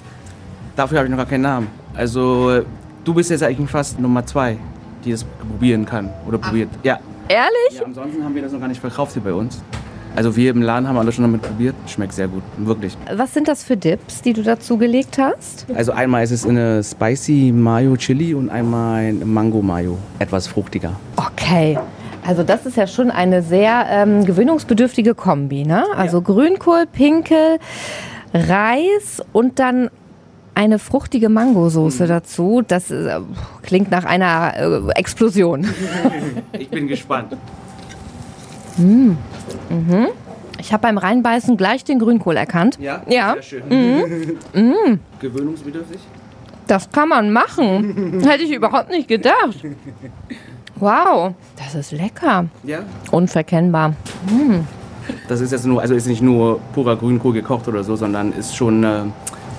Dafür 0.77 0.99
habe 0.99 1.09
ich 1.09 1.11
noch 1.11 1.19
gar 1.19 1.27
keinen 1.27 1.43
Namen. 1.43 1.67
Also, 1.95 2.63
du 3.05 3.15
bist 3.15 3.31
jetzt 3.31 3.43
eigentlich 3.43 3.69
fast 3.69 3.99
Nummer 3.99 4.25
zwei, 4.25 4.57
die 5.05 5.11
das 5.11 5.25
probieren 5.25 5.85
kann 5.85 6.11
oder 6.27 6.39
probiert. 6.39 6.69
Ja. 6.85 7.01
Ehrlich? 7.29 7.79
Ja, 7.79 7.85
ansonsten 7.85 8.23
haben 8.23 8.35
wir 8.35 8.43
das 8.43 8.53
noch 8.53 8.61
gar 8.61 8.69
nicht 8.69 8.81
verkauft 8.81 9.15
hier 9.15 9.23
bei 9.23 9.33
uns. 9.33 9.61
Also 10.15 10.35
wir 10.35 10.51
im 10.51 10.63
Laden 10.63 10.89
haben 10.89 10.97
alle 10.97 11.11
schon 11.13 11.25
damit 11.25 11.43
probiert. 11.43 11.75
Schmeckt 11.87 12.15
sehr 12.15 12.29
gut, 12.29 12.43
wirklich. 12.57 12.97
Was 13.15 13.35
sind 13.35 13.49
das 13.49 13.65
für 13.65 13.77
Dips, 13.77 14.23
die 14.23 14.33
du 14.33 14.43
dazu 14.43 14.79
gelegt 14.79 15.19
hast? 15.19 15.67
Also 15.75 15.93
einmal 15.93 16.25
ist 16.25 16.31
es 16.31 16.47
eine 16.47 16.83
Spicy 16.83 17.53
Mayo 17.53 17.97
Chili 17.97 18.33
und 18.33 18.49
einmal 18.49 19.07
ein 19.07 19.31
Mango 19.31 19.61
Mayo. 19.61 19.99
Etwas 20.21 20.47
fruchtiger. 20.47 20.93
Okay. 21.17 21.77
Also 22.27 22.43
das 22.43 22.67
ist 22.67 22.77
ja 22.77 22.87
schon 22.87 23.11
eine 23.11 23.43
sehr 23.43 23.87
ähm, 23.89 24.25
gewöhnungsbedürftige 24.25 25.15
Kombi, 25.15 25.65
ne? 25.65 25.85
Also 25.97 26.23
Grünkohl, 26.23 26.87
Pinkel, 26.87 27.59
Reis 28.35 29.23
und 29.33 29.61
dann 29.61 29.91
eine 30.55 30.79
fruchtige 30.79 31.29
Mangosoße 31.29 32.07
dazu. 32.07 32.63
Das 32.67 32.91
äh, 32.91 33.21
klingt 33.63 33.91
nach 33.91 34.05
einer 34.05 34.55
äh, 34.57 34.99
Explosion. 34.99 35.67
Ich 36.59 36.69
bin 36.69 36.89
gespannt. 36.89 37.37
Ich 40.59 40.73
habe 40.73 40.83
beim 40.83 40.99
Reinbeißen 40.99 41.57
gleich 41.57 41.85
den 41.85 41.99
Grünkohl 41.99 42.37
erkannt. 42.37 42.79
Ja? 42.81 43.03
Ja. 43.07 43.35
Sehr 43.35 43.43
schön. 43.43 44.99
Gewöhnungsbedürftig? 45.21 46.01
Das 46.67 46.91
kann 46.91 47.09
man 47.09 47.33
machen. 47.33 48.21
Hätte 48.27 48.43
ich 48.43 48.53
überhaupt 48.53 48.91
nicht 48.91 49.07
gedacht. 49.09 49.63
Wow, 50.79 51.33
das 51.57 51.75
ist 51.75 51.93
lecker. 51.93 52.47
Ja. 52.65 52.81
Unverkennbar. 53.11 53.95
Das 55.29 55.41
ist 55.41 55.53
jetzt 55.53 55.65
nur, 55.65 55.81
also 55.81 55.95
ist 55.95 56.07
nicht 56.07 56.23
nur 56.23 56.61
purer 56.75 56.97
Grünkohl 56.97 57.33
gekocht 57.33 57.67
oder 57.69 57.83
so, 57.83 57.97
sondern 57.97 58.33
ist 58.33 58.55
schon 58.55 58.85
äh, 58.85 59.03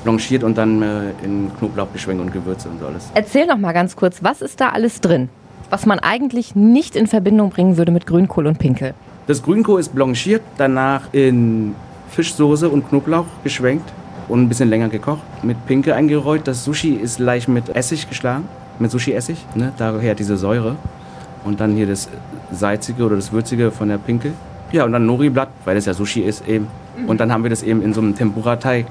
blanchiert 0.03 0.43
und 0.43 0.57
dann 0.57 0.81
äh, 0.81 1.11
in 1.23 1.51
Knoblauch 1.57 1.91
geschwenkt 1.91 2.21
und 2.21 2.31
Gewürze 2.31 2.69
und 2.69 2.79
so 2.79 2.87
alles. 2.87 3.09
Erzähl 3.13 3.47
noch 3.47 3.57
mal 3.57 3.73
ganz 3.73 3.95
kurz, 3.95 4.23
was 4.23 4.41
ist 4.41 4.61
da 4.61 4.69
alles 4.69 5.01
drin? 5.01 5.29
Was 5.69 5.85
man 5.85 5.99
eigentlich 5.99 6.55
nicht 6.55 6.95
in 6.95 7.07
Verbindung 7.07 7.49
bringen 7.49 7.77
würde 7.77 7.91
mit 7.91 8.05
Grünkohl 8.05 8.45
und 8.45 8.59
Pinkel. 8.59 8.93
Das 9.25 9.41
Grünkohl 9.41 9.79
ist 9.79 9.93
blanchiert, 9.93 10.41
danach 10.57 11.13
in 11.13 11.75
Fischsoße 12.11 12.69
und 12.69 12.87
Knoblauch 12.87 13.25
geschwenkt 13.43 13.91
und 14.29 14.43
ein 14.43 14.49
bisschen 14.49 14.69
länger 14.69 14.89
gekocht, 14.89 15.23
mit 15.43 15.65
Pinke 15.65 15.95
eingerollt. 15.95 16.47
Das 16.47 16.63
Sushi 16.63 16.93
ist 16.93 17.19
leicht 17.19 17.47
mit 17.47 17.75
Essig 17.75 18.07
geschlagen, 18.07 18.47
mit 18.79 18.91
Sushi-Essig, 18.91 19.37
ne? 19.55 19.73
daher 19.77 20.15
diese 20.15 20.37
Säure. 20.37 20.75
Und 21.43 21.59
dann 21.59 21.75
hier 21.75 21.87
das 21.87 22.09
Salzige 22.51 23.03
oder 23.03 23.15
das 23.15 23.31
Würzige 23.31 23.71
von 23.71 23.89
der 23.89 23.97
Pinkel. 23.97 24.33
Ja, 24.71 24.83
und 24.83 24.91
dann 24.91 25.05
Nori-Blatt, 25.05 25.49
weil 25.65 25.75
das 25.75 25.85
ja 25.85 25.93
Sushi 25.93 26.21
ist 26.21 26.47
eben. 26.47 26.67
Und 27.07 27.19
dann 27.19 27.31
haben 27.31 27.43
wir 27.43 27.49
das 27.49 27.63
eben 27.63 27.81
in 27.81 27.93
so 27.93 28.01
einem 28.01 28.15
Tempura-Teig. 28.15 28.85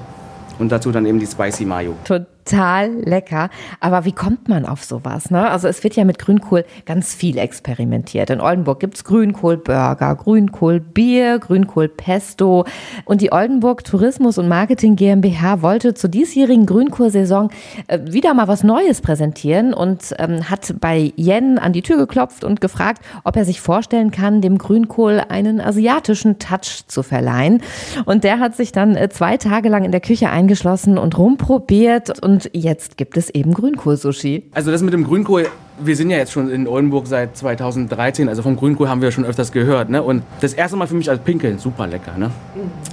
Und 0.59 0.71
dazu 0.71 0.91
dann 0.91 1.05
eben 1.05 1.19
die 1.19 1.27
Spicy 1.27 1.65
Mayo. 1.65 1.93
Total 2.03 2.25
lecker. 2.51 3.49
Aber 3.79 4.05
wie 4.05 4.11
kommt 4.11 4.47
man 4.47 4.65
auf 4.65 4.83
sowas? 4.83 5.31
Ne? 5.31 5.49
Also 5.49 5.67
es 5.67 5.83
wird 5.83 5.95
ja 5.95 6.05
mit 6.05 6.19
Grünkohl 6.19 6.65
ganz 6.85 7.13
viel 7.13 7.37
experimentiert. 7.37 8.29
In 8.29 8.41
Oldenburg 8.41 8.79
gibt's 8.79 9.03
Grünkohlburger, 9.03 10.15
Grünkohlbier, 10.15 11.39
Grünkohlpesto. 11.39 12.65
Und 13.05 13.21
die 13.21 13.31
Oldenburg 13.31 13.83
Tourismus 13.83 14.37
und 14.37 14.47
Marketing 14.47 14.95
GmbH 14.95 15.61
wollte 15.61 15.93
zur 15.93 16.09
diesjährigen 16.09 16.65
Grünkohlsaison 16.65 17.49
äh, 17.87 17.99
wieder 18.05 18.33
mal 18.33 18.47
was 18.47 18.63
Neues 18.63 19.01
präsentieren 19.01 19.73
und 19.73 20.13
ähm, 20.19 20.49
hat 20.49 20.75
bei 20.79 21.13
Yen 21.17 21.59
an 21.59 21.73
die 21.73 21.81
Tür 21.81 21.97
geklopft 21.97 22.43
und 22.43 22.61
gefragt, 22.61 23.03
ob 23.23 23.35
er 23.35 23.45
sich 23.45 23.61
vorstellen 23.61 24.11
kann, 24.11 24.41
dem 24.41 24.57
Grünkohl 24.57 25.21
einen 25.29 25.61
asiatischen 25.61 26.39
Touch 26.39 26.85
zu 26.87 27.03
verleihen. 27.03 27.61
Und 28.05 28.23
der 28.23 28.39
hat 28.39 28.55
sich 28.55 28.71
dann 28.71 28.95
äh, 28.95 29.09
zwei 29.09 29.37
Tage 29.37 29.69
lang 29.69 29.83
in 29.83 29.91
der 29.91 30.01
Küche 30.01 30.29
eingeschlossen 30.29 30.97
und 30.97 31.17
rumprobiert. 31.17 32.23
Und 32.23 32.36
jetzt 32.53 32.97
gibt 32.97 33.17
es 33.17 33.29
eben 33.29 33.53
Grünkohl-Sushi. 33.53 34.49
Also 34.53 34.71
das 34.71 34.81
mit 34.81 34.93
dem 34.93 35.03
Grünkohl, 35.03 35.47
wir 35.79 35.95
sind 35.95 36.09
ja 36.09 36.17
jetzt 36.17 36.31
schon 36.31 36.49
in 36.49 36.67
Oldenburg 36.67 37.07
seit 37.07 37.37
2013, 37.37 38.29
also 38.29 38.41
vom 38.41 38.55
Grünkohl 38.55 38.89
haben 38.89 39.01
wir 39.01 39.11
schon 39.11 39.25
öfters 39.25 39.51
gehört. 39.51 39.89
Ne? 39.89 40.01
Und 40.03 40.23
das 40.41 40.53
erste 40.53 40.77
Mal 40.77 40.87
für 40.87 40.95
mich 40.95 41.09
als 41.09 41.21
Pinkel, 41.21 41.57
super 41.59 41.87
lecker. 41.87 42.17
Ne? 42.17 42.31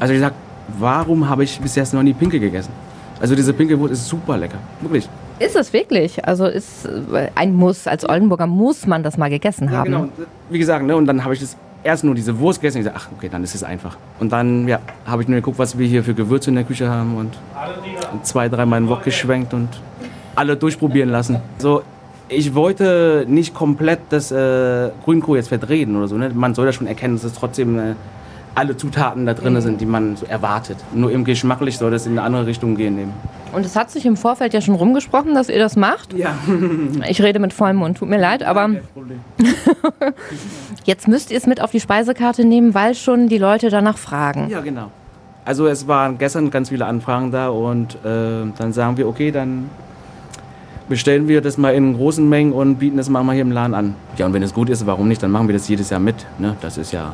Also 0.01 0.15
ich 0.15 0.21
sag, 0.21 0.35
warum 0.79 1.29
habe 1.29 1.45
ich 1.45 1.61
bis 1.61 1.75
jetzt 1.75 1.95
noch 1.95 2.03
nie 2.03 2.13
Pinkel 2.13 2.41
gegessen? 2.41 2.73
Also 3.21 3.35
diese 3.35 3.53
Pinkelwurst 3.53 3.93
ist 3.93 4.09
super 4.09 4.37
lecker, 4.37 4.59
wirklich. 4.81 5.09
Ist 5.39 5.57
es 5.57 5.73
wirklich? 5.73 6.25
Also 6.25 6.47
ist 6.47 6.87
äh, 6.87 7.29
ein 7.35 7.55
Muss. 7.55 7.87
Als 7.87 8.09
Oldenburger 8.09 8.47
muss 8.47 8.87
man 8.87 9.03
das 9.03 9.17
mal 9.17 9.31
gegessen 9.31 9.71
haben. 9.71 9.85
Genau, 9.85 10.09
wie 10.51 10.59
gesagt, 10.59 10.85
ne? 10.85 10.97
und 10.97 11.07
dann 11.07 11.25
habe 11.25 11.35
ich 11.35 11.41
das 11.41 11.57
erst 11.85 12.03
nur 12.03 12.15
diese 12.15 12.39
Wurst 12.39 12.61
gegessen 12.61 12.79
ich 12.79 12.85
sag, 12.85 12.95
ach 12.97 13.09
okay, 13.17 13.29
dann 13.31 13.45
ist 13.45 13.55
es 13.55 13.63
einfach. 13.63 13.97
Und 14.19 14.33
dann 14.33 14.67
ja, 14.67 14.81
habe 15.07 15.23
ich 15.23 15.29
nur 15.29 15.37
geguckt, 15.37 15.59
was 15.59 15.79
wir 15.79 15.87
hier 15.87 16.03
für 16.03 16.15
Gewürze 16.15 16.51
in 16.51 16.57
der 16.57 16.65
Küche 16.65 16.89
haben 16.89 17.17
und 17.17 17.39
zwei, 18.23 18.49
dreimal 18.49 18.79
in 18.79 18.87
den 18.87 18.91
Wok 18.91 19.05
geschwenkt 19.05 19.55
und 19.55 19.69
alle 20.35 20.57
durchprobieren 20.57 21.11
lassen. 21.11 21.41
So, 21.59 21.83
ich 22.29 22.55
wollte 22.55 23.27
nicht 23.29 23.55
komplett 23.55 24.01
das 24.11 24.33
äh, 24.33 24.91
Grünkohl 25.05 25.37
jetzt 25.37 25.49
verdrehen 25.49 25.95
oder 25.95 26.09
so. 26.09 26.17
Ne? 26.17 26.31
Man 26.35 26.55
soll 26.55 26.67
ja 26.67 26.73
schon 26.73 26.87
erkennen, 26.87 27.15
dass 27.15 27.25
es 27.25 27.35
trotzdem 27.35 27.79
äh, 27.79 27.95
alle 28.55 28.77
Zutaten 28.77 29.27
da 29.27 29.35
drin 29.35 29.61
sind, 29.61 29.81
die 29.81 29.87
man 29.87 30.17
so 30.17 30.27
erwartet. 30.27 30.77
Nur 30.95 31.11
im 31.11 31.25
geschmacklich 31.25 31.79
soll 31.79 31.91
das 31.91 32.07
in 32.07 32.13
eine 32.13 32.23
andere 32.23 32.47
Richtung 32.47 32.77
gehen. 32.77 32.99
Eben. 32.99 33.13
Und 33.53 33.65
es 33.65 33.77
hat 33.77 33.91
sich 33.91 34.07
im 34.07 34.17
Vorfeld 34.17 34.55
ja 34.55 34.61
schon 34.61 34.75
rumgesprochen, 34.75 35.35
dass 35.35 35.49
ihr 35.49 35.59
das 35.59 35.77
macht. 35.77 36.13
Ja, 36.15 36.35
Ich 37.09 37.23
rede 37.23 37.39
mit 37.39 37.53
vollem 37.53 37.77
Mund, 37.77 37.99
tut 37.99 38.09
mir 38.09 38.19
leid, 38.19 38.43
aber 38.43 38.71
Problem. 38.93 39.21
jetzt 40.85 41.09
müsst 41.09 41.31
ihr 41.31 41.39
es 41.39 41.47
mit 41.47 41.61
auf 41.61 41.71
die 41.71 41.81
Speisekarte 41.81 42.45
nehmen, 42.45 42.75
weil 42.75 42.95
schon 42.95 43.29
die 43.29 43.39
Leute 43.39 43.71
danach 43.71 43.99
fragen. 43.99 44.49
Ja, 44.51 44.61
genau. 44.61 44.91
Also 45.45 45.67
es 45.67 45.87
waren 45.87 46.17
gestern 46.19 46.51
ganz 46.51 46.71
viele 46.71 46.87
Anfragen 46.87 47.31
da 47.31 47.49
und 47.49 47.97
äh, 47.97 48.47
dann 48.57 48.73
sagen 48.73 48.97
wir, 48.97 49.07
okay, 49.07 49.31
dann 49.31 49.69
bestellen 50.89 51.29
wir 51.29 51.41
das 51.41 51.59
mal 51.59 51.75
in 51.75 51.95
großen 51.95 52.27
Mengen 52.27 52.53
und 52.53 52.77
bieten 52.77 52.97
das 52.97 53.09
mal 53.09 53.23
mal 53.23 53.33
hier 53.33 53.43
im 53.43 53.53
Laden 53.53 53.75
an. 53.75 53.95
Ja, 54.17 54.27
und 54.27 54.33
wenn 54.33 54.43
es 54.43 54.55
gut 54.55 54.71
ist, 54.71 54.87
warum 54.87 55.09
nicht? 55.09 55.23
Dann 55.23 55.31
machen 55.31 55.49
wir 55.49 55.55
das 55.55 55.69
jedes 55.69 55.91
Jahr 55.91 56.01
mit. 56.01 56.27
Ne? 56.39 56.57
Das 56.61 56.79
ist 56.79 56.93
ja, 56.93 57.13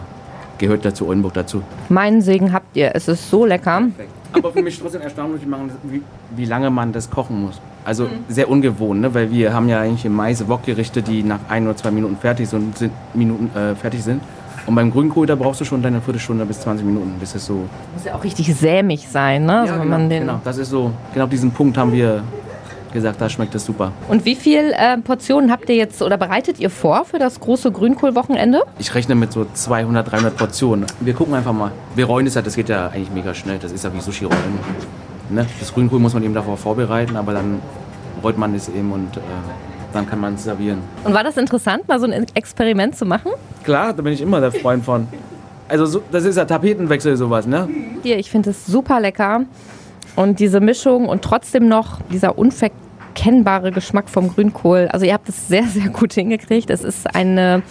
gehört 0.61 0.85
dazu 0.85 1.09
Oldenburg 1.09 1.35
dazu. 1.35 1.62
Meinen 1.88 2.23
Segen 2.23 2.52
habt 2.52 2.76
ihr, 2.76 2.93
es 2.95 3.09
ist 3.09 3.29
so 3.29 3.45
lecker. 3.45 3.83
Aber 4.33 4.52
für 4.52 4.62
mich 4.62 4.79
trotzdem 4.79 5.00
erstaunlich, 5.00 5.43
wie, 5.83 6.02
wie, 6.37 6.45
lange 6.45 6.71
man 6.71 6.93
das 6.93 7.11
kochen 7.11 7.43
muss. 7.43 7.61
Also 7.85 8.07
sehr 8.29 8.49
ungewohnt, 8.49 9.00
ne? 9.00 9.12
weil 9.12 9.31
wir 9.33 9.52
haben 9.52 9.69
ja 9.69 9.81
eigentlich 9.81 10.05
im 10.05 10.14
Mais 10.14 10.47
Wokgerichte, 10.49 11.02
die 11.02 11.25
nach 11.25 11.40
ein 11.49 11.64
oder 11.67 11.76
zwei 11.76 11.90
Minuten 11.90 12.17
fertig 12.17 12.49
sind, 12.49 12.79
sind, 12.79 12.93
Minuten, 13.14 13.50
äh, 13.59 13.75
fertig 13.75 14.05
sind. 14.05 14.23
Und 14.67 14.75
beim 14.75 14.93
Grünkohl, 14.93 15.26
da 15.26 15.35
brauchst 15.35 15.62
du 15.62 15.64
schon 15.64 15.83
deine 15.83 16.00
Viertelstunde 16.00 16.45
bis 16.45 16.61
20 16.61 16.87
Minuten, 16.87 17.14
bis 17.19 17.35
es 17.35 17.47
so 17.47 17.64
Muss 17.95 18.05
ja 18.05 18.14
auch 18.14 18.23
richtig 18.23 18.55
sämig 18.55 19.09
sein, 19.09 19.47
ne? 19.47 19.61
Also 19.61 19.73
wenn 19.73 19.83
genau, 19.83 19.99
man 19.99 20.09
den 20.11 20.21
genau, 20.21 20.40
das 20.45 20.59
ist 20.59 20.69
so, 20.69 20.93
genau 21.14 21.26
diesen 21.26 21.50
Punkt 21.50 21.79
haben 21.79 21.93
wir 21.93 22.23
gesagt, 22.92 23.20
da 23.20 23.28
schmeckt 23.28 23.54
es 23.54 23.64
super. 23.64 23.92
Und 24.09 24.25
wie 24.25 24.35
viel 24.35 24.73
äh, 24.73 24.99
Portionen 24.99 25.50
habt 25.50 25.68
ihr 25.68 25.76
jetzt 25.76 26.02
oder 26.02 26.16
bereitet 26.16 26.59
ihr 26.59 26.70
vor 26.70 27.04
für 27.04 27.18
das 27.18 27.40
große 27.40 27.73
Grünkohlwochenende? 27.73 28.62
Ich 28.78 28.94
rechne 28.94 29.14
mit 29.14 29.32
so 29.32 29.47
200, 29.52 30.11
300 30.11 30.37
Portionen. 30.37 30.87
Wir 31.00 31.14
gucken 31.14 31.35
einfach 31.35 31.52
mal. 31.52 31.73
Wir 31.94 32.04
rollen 32.04 32.25
das 32.25 32.35
ja, 32.35 32.42
das 32.42 32.56
geht 32.56 32.68
ja 32.68 32.88
eigentlich 32.88 33.11
mega 33.11 33.35
schnell. 33.35 33.59
Das 33.59 33.73
ist 33.73 33.85
ja 33.85 33.92
wie 33.94 34.00
Sushi-Rollen. 34.00 34.59
Ne? 35.30 35.47
Das 35.59 35.73
Grünkohl 35.73 36.00
muss 36.00 36.14
man 36.14 36.23
eben 36.23 36.35
davor 36.35 36.56
vorbereiten, 36.56 37.16
aber 37.16 37.32
dann 37.32 37.61
rollt 38.23 38.38
man 38.38 38.54
es 38.54 38.68
eben 38.68 38.92
und 38.92 39.16
äh, 39.16 39.20
dann 39.92 40.09
kann 40.09 40.20
man 40.20 40.35
es 40.35 40.44
servieren. 40.44 40.78
Und 41.04 41.14
war 41.14 41.25
das 41.25 41.37
interessant, 41.37 41.88
mal 41.88 41.99
so 41.99 42.06
ein 42.06 42.26
Experiment 42.35 42.97
zu 42.97 43.04
machen? 43.04 43.32
Klar, 43.64 43.92
da 43.92 44.02
bin 44.02 44.12
ich 44.12 44.20
immer 44.20 44.40
der 44.40 44.52
Freund 44.52 44.85
von. 44.85 45.09
Also 45.68 45.87
so, 45.87 46.02
das 46.11 46.25
ist 46.25 46.37
ja 46.37 46.44
Tapetenwechsel 46.44 47.16
sowas, 47.16 47.47
ne? 47.47 47.68
Dir, 48.02 48.18
ich 48.18 48.30
finde 48.30 48.50
es 48.50 48.66
super 48.66 49.00
lecker. 49.00 49.42
Und 50.17 50.40
diese 50.40 50.61
Mischung 50.61 51.09
und 51.09 51.23
trotzdem 51.23 51.69
noch 51.69 52.00
dieser 52.12 52.37
unverkennbare 52.38 53.73
Geschmack 53.73 54.09
vom 54.09 54.29
Grünkohl. 54.35 54.88
Also 54.90 55.07
ihr 55.07 55.14
habt 55.14 55.29
es 55.29 55.49
sehr, 55.49 55.64
sehr 55.64 55.88
gut 55.88 56.12
hingekriegt. 56.12 56.71
Es 56.71 56.83
ist 56.83 57.14
eine 57.14 57.62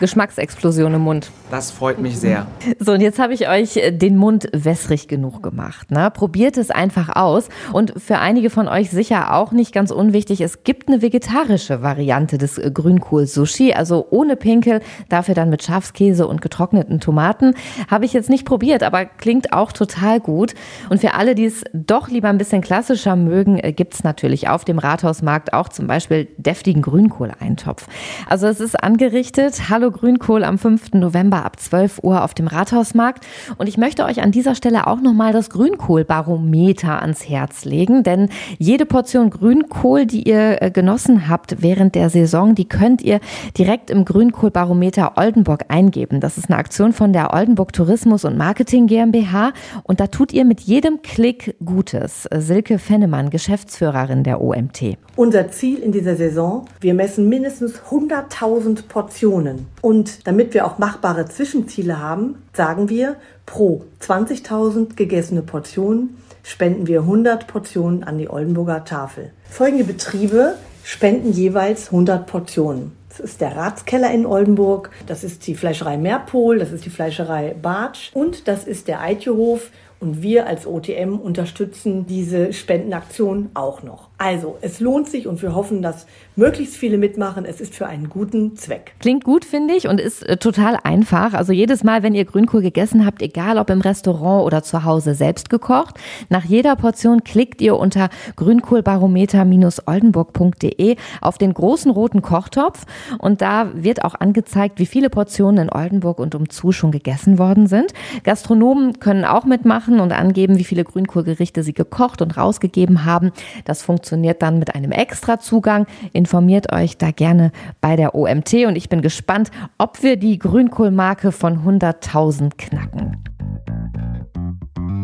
Geschmacksexplosion 0.00 0.94
im 0.94 1.02
Mund. 1.02 1.30
Das 1.50 1.70
freut 1.70 2.00
mich 2.00 2.18
sehr. 2.18 2.48
So, 2.80 2.92
und 2.92 3.00
jetzt 3.00 3.20
habe 3.20 3.32
ich 3.32 3.48
euch 3.48 3.76
äh, 3.76 3.92
den 3.92 4.16
Mund 4.16 4.48
wässrig 4.52 5.06
genug 5.06 5.44
gemacht. 5.44 5.92
Ne? 5.92 6.10
Probiert 6.12 6.56
es 6.56 6.72
einfach 6.72 7.14
aus. 7.14 7.48
Und 7.72 7.94
für 7.96 8.18
einige 8.18 8.50
von 8.50 8.66
euch 8.66 8.90
sicher 8.90 9.32
auch 9.32 9.52
nicht 9.52 9.72
ganz 9.72 9.92
unwichtig, 9.92 10.40
es 10.40 10.64
gibt 10.64 10.88
eine 10.88 11.02
vegetarische 11.02 11.82
Variante 11.82 12.36
des 12.36 12.58
äh, 12.58 12.70
Grünkohl-Sushi, 12.72 13.74
also 13.74 14.08
ohne 14.10 14.34
Pinkel, 14.34 14.80
dafür 15.08 15.36
dann 15.36 15.48
mit 15.48 15.62
Schafskäse 15.62 16.26
und 16.26 16.42
getrockneten 16.42 16.98
Tomaten. 16.98 17.54
Habe 17.88 18.06
ich 18.06 18.12
jetzt 18.12 18.28
nicht 18.28 18.44
probiert, 18.44 18.82
aber 18.82 19.04
klingt 19.04 19.52
auch 19.52 19.70
total 19.70 20.18
gut. 20.18 20.54
Und 20.90 21.00
für 21.00 21.14
alle, 21.14 21.36
die 21.36 21.44
es 21.44 21.62
doch 21.72 22.08
lieber 22.08 22.28
ein 22.28 22.38
bisschen 22.38 22.60
klassischer 22.60 23.14
mögen, 23.14 23.58
äh, 23.58 23.72
gibt's 23.72 24.02
natürlich 24.02 24.48
auf 24.48 24.64
dem 24.64 24.80
Rathausmarkt 24.80 25.52
auch 25.52 25.68
zum 25.68 25.86
Beispiel 25.86 26.26
deftigen 26.38 26.82
Grünkohleintopf. 26.82 27.86
Also 28.28 28.48
es 28.48 28.58
ist 28.58 28.82
angerichtet. 28.82 29.68
Hallo 29.68 29.92
Grünkohl 29.92 30.42
am 30.42 30.58
5. 30.58 30.94
November 30.94 31.35
ab 31.44 31.60
12 31.60 32.00
Uhr 32.02 32.22
auf 32.22 32.34
dem 32.34 32.46
Rathausmarkt. 32.46 33.26
Und 33.58 33.68
ich 33.68 33.78
möchte 33.78 34.04
euch 34.04 34.22
an 34.22 34.32
dieser 34.32 34.54
Stelle 34.54 34.86
auch 34.86 35.00
nochmal 35.00 35.32
das 35.32 35.50
Grünkohlbarometer 35.50 37.00
ans 37.00 37.28
Herz 37.28 37.64
legen, 37.64 38.02
denn 38.02 38.28
jede 38.58 38.86
Portion 38.86 39.30
Grünkohl, 39.30 40.06
die 40.06 40.28
ihr 40.28 40.62
äh, 40.62 40.70
genossen 40.70 41.28
habt 41.28 41.62
während 41.62 41.94
der 41.94 42.10
Saison, 42.10 42.54
die 42.54 42.68
könnt 42.68 43.02
ihr 43.02 43.20
direkt 43.58 43.90
im 43.90 44.04
Grünkohlbarometer 44.04 45.12
Oldenburg 45.16 45.64
eingeben. 45.68 46.20
Das 46.20 46.38
ist 46.38 46.48
eine 46.48 46.58
Aktion 46.58 46.92
von 46.92 47.12
der 47.12 47.34
Oldenburg 47.34 47.72
Tourismus 47.72 48.24
und 48.24 48.36
Marketing 48.36 48.86
GmbH 48.86 49.52
und 49.82 50.00
da 50.00 50.06
tut 50.06 50.32
ihr 50.32 50.44
mit 50.44 50.60
jedem 50.60 51.02
Klick 51.02 51.56
Gutes. 51.64 52.28
Silke 52.34 52.78
Fennemann, 52.78 53.30
Geschäftsführerin 53.30 54.22
der 54.22 54.40
OMT. 54.40 54.96
Unser 55.16 55.50
Ziel 55.50 55.78
in 55.78 55.92
dieser 55.92 56.16
Saison, 56.16 56.66
wir 56.80 56.94
messen 56.94 57.28
mindestens 57.28 57.80
100.000 57.90 58.86
Portionen. 58.88 59.66
Und 59.80 60.26
damit 60.26 60.52
wir 60.54 60.66
auch 60.66 60.78
machbare 60.78 61.25
Zwischenziele 61.28 62.00
haben, 62.00 62.42
sagen 62.52 62.88
wir, 62.88 63.16
pro 63.44 63.84
20.000 64.00 64.94
gegessene 64.94 65.42
Portionen 65.42 66.16
spenden 66.42 66.86
wir 66.86 67.00
100 67.00 67.46
Portionen 67.46 68.04
an 68.04 68.18
die 68.18 68.28
Oldenburger 68.28 68.84
Tafel. 68.84 69.32
Folgende 69.50 69.84
Betriebe 69.84 70.54
spenden 70.84 71.32
jeweils 71.32 71.86
100 71.86 72.26
Portionen. 72.26 72.92
Das 73.08 73.20
ist 73.20 73.40
der 73.40 73.56
Ratskeller 73.56 74.12
in 74.12 74.26
Oldenburg, 74.26 74.90
das 75.06 75.24
ist 75.24 75.46
die 75.46 75.54
Fleischerei 75.54 75.96
Merpol, 75.96 76.58
das 76.58 76.70
ist 76.70 76.84
die 76.84 76.90
Fleischerei 76.90 77.54
Bartsch 77.60 78.10
und 78.12 78.46
das 78.46 78.64
ist 78.64 78.88
der 78.88 79.00
Eitjehof 79.00 79.70
und 80.00 80.22
wir 80.22 80.46
als 80.46 80.66
OTM 80.66 81.18
unterstützen 81.18 82.06
diese 82.06 82.52
Spendenaktion 82.52 83.50
auch 83.54 83.82
noch. 83.82 84.10
Also, 84.18 84.56
es 84.62 84.80
lohnt 84.80 85.10
sich 85.10 85.26
und 85.26 85.42
wir 85.42 85.54
hoffen, 85.54 85.82
dass 85.82 86.06
möglichst 86.36 86.74
viele 86.74 86.96
mitmachen. 86.96 87.44
Es 87.44 87.60
ist 87.60 87.74
für 87.74 87.84
einen 87.86 88.08
guten 88.08 88.56
Zweck. 88.56 88.94
Klingt 88.98 89.24
gut, 89.24 89.44
finde 89.44 89.74
ich, 89.74 89.88
und 89.88 90.00
ist 90.00 90.22
äh, 90.22 90.38
total 90.38 90.78
einfach. 90.84 91.34
Also 91.34 91.52
jedes 91.52 91.84
Mal, 91.84 92.02
wenn 92.02 92.14
ihr 92.14 92.24
Grünkohl 92.24 92.62
gegessen 92.62 93.04
habt, 93.04 93.20
egal 93.20 93.58
ob 93.58 93.68
im 93.68 93.82
Restaurant 93.82 94.46
oder 94.46 94.62
zu 94.62 94.84
Hause 94.84 95.14
selbst 95.14 95.50
gekocht, 95.50 95.96
nach 96.30 96.46
jeder 96.46 96.76
Portion 96.76 97.24
klickt 97.24 97.60
ihr 97.60 97.76
unter 97.76 98.08
grünkohlbarometer-oldenburg.de 98.36 100.96
auf 101.20 101.36
den 101.36 101.52
großen 101.52 101.90
roten 101.90 102.22
Kochtopf 102.22 102.86
und 103.18 103.42
da 103.42 103.70
wird 103.74 104.02
auch 104.02 104.14
angezeigt, 104.14 104.78
wie 104.78 104.86
viele 104.86 105.10
Portionen 105.10 105.68
in 105.68 105.72
Oldenburg 105.72 106.20
und 106.20 106.34
umzu 106.34 106.72
schon 106.72 106.90
gegessen 106.90 107.38
worden 107.38 107.66
sind. 107.66 107.92
Gastronomen 108.24 108.98
können 108.98 109.26
auch 109.26 109.44
mitmachen 109.44 110.00
und 110.00 110.12
angeben, 110.12 110.58
wie 110.58 110.64
viele 110.64 110.84
Grünkohlgerichte 110.84 111.62
sie 111.62 111.74
gekocht 111.74 112.22
und 112.22 112.38
rausgegeben 112.38 113.04
haben. 113.04 113.32
Das 113.66 113.82
funktioniert 113.82 114.05
dann 114.42 114.58
mit 114.58 114.74
einem 114.74 114.92
Extrazugang. 114.92 115.86
Informiert 116.12 116.72
euch 116.72 116.96
da 116.96 117.10
gerne 117.10 117.52
bei 117.80 117.96
der 117.96 118.14
OMT 118.14 118.66
und 118.66 118.76
ich 118.76 118.88
bin 118.88 119.02
gespannt, 119.02 119.50
ob 119.78 120.02
wir 120.02 120.16
die 120.16 120.38
Grünkohlmarke 120.38 121.32
von 121.32 121.64
100.000 121.64 122.52
knacken. 122.56 123.22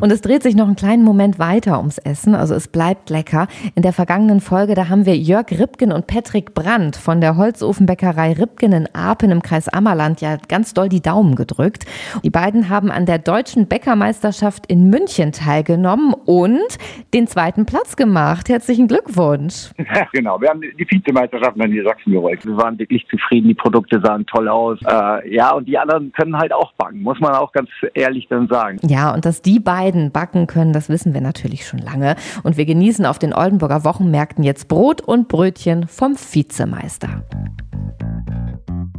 Und 0.03 0.11
es 0.11 0.21
dreht 0.21 0.43
sich 0.43 0.57
noch 0.57 0.67
einen 0.67 0.75
kleinen 0.75 1.05
Moment 1.05 1.39
weiter 1.39 1.79
ums 1.79 1.99
Essen, 1.99 2.35
also 2.35 2.57
es 2.57 2.67
bleibt 2.67 3.09
lecker. 3.09 3.47
In 3.77 3.83
der 3.83 3.93
vergangenen 3.93 4.41
Folge, 4.41 4.75
da 4.75 4.89
haben 4.89 5.07
wir 5.07 5.17
Jörg 5.17 5.47
Ripken 5.53 5.93
und 5.93 6.09
Patrick 6.09 6.55
Brandt 6.55 6.97
von 6.97 7.21
der 7.21 7.37
Holzofenbäckerei 7.37 8.33
Ripken 8.33 8.73
in 8.73 8.89
Apen 8.95 9.31
im 9.31 9.43
Kreis 9.43 9.69
Ammerland 9.69 10.21
ja 10.21 10.39
ganz 10.49 10.75
doll 10.75 10.89
die 10.89 11.03
Daumen 11.03 11.37
gedrückt. 11.37 11.87
Die 12.25 12.31
beiden 12.31 12.69
haben 12.69 12.91
an 12.91 13.07
der 13.07 13.19
deutschen 13.19 13.69
Bäckermeisterschaft 13.69 14.67
in 14.67 14.91
München 14.91 15.31
teilgenommen 15.31 16.15
und 16.15 16.79
den 17.15 17.29
zweiten 17.29 17.65
Platz 17.65 17.95
gemacht. 17.95 18.49
Herzlichen 18.49 18.89
Glückwunsch. 18.89 19.71
Ja, 19.95 20.07
genau. 20.11 20.41
Wir 20.41 20.49
haben 20.49 20.63
die 20.63 20.87
Vizemeisterschaft 20.89 21.57
in 21.59 21.71
die 21.71 21.83
Sachsen 21.83 22.13
geholt. 22.13 22.45
Wir 22.47 22.57
waren 22.57 22.79
wirklich 22.79 23.07
zufrieden. 23.09 23.49
Die 23.49 23.55
Produkte 23.55 24.01
sahen 24.03 24.25
toll 24.25 24.49
aus. 24.49 24.79
Äh, 24.87 25.35
ja, 25.35 25.51
und 25.51 25.69
die 25.69 25.77
anderen 25.77 26.11
können 26.13 26.35
halt 26.37 26.51
auch 26.51 26.73
backen, 26.79 27.03
muss 27.03 27.21
man 27.21 27.35
auch 27.35 27.53
ganz 27.53 27.69
ehrlich 27.93 28.27
dann 28.29 28.49
sagen. 28.49 28.79
Ja, 28.83 29.13
und 29.13 29.27
dass 29.27 29.43
die 29.43 29.61
beiden 29.61 29.92
beiden 29.93 30.11
backen 30.11 30.47
können, 30.47 30.73
das 30.73 30.89
wissen 30.89 31.15
wir 31.15 31.21
natürlich 31.21 31.67
schon 31.67 31.81
lange. 31.81 32.17
Und 32.43 32.57
wir 32.57 32.65
genießen 32.65 33.07
auf 33.07 33.19
den 33.19 33.35
Oldenburger 33.35 33.85
Wochenmärkten 33.85 34.45
jetzt 34.45 34.69
Brot 34.69 35.01
und 35.01 35.29
Brötchen 35.29 35.87
vom 35.87 36.17
Vizemeister. 36.17 37.23